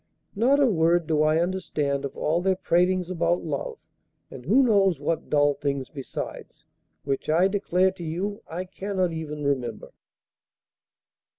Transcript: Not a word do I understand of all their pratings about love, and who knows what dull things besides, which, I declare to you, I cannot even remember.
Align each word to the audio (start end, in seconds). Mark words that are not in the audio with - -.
Not 0.35 0.59
a 0.59 0.65
word 0.65 1.05
do 1.05 1.21
I 1.21 1.37
understand 1.39 2.05
of 2.05 2.17
all 2.17 2.41
their 2.41 2.55
pratings 2.55 3.11
about 3.11 3.43
love, 3.43 3.77
and 4.31 4.45
who 4.47 4.63
knows 4.63 4.99
what 4.99 5.29
dull 5.29 5.53
things 5.53 5.89
besides, 5.89 6.65
which, 7.03 7.29
I 7.29 7.47
declare 7.47 7.91
to 7.91 8.03
you, 8.03 8.41
I 8.47 8.65
cannot 8.65 9.11
even 9.11 9.43
remember. 9.43 9.91